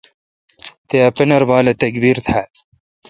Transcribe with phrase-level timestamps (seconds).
[0.87, 2.51] تے ا پنر بال اے°تکبیر تھال۔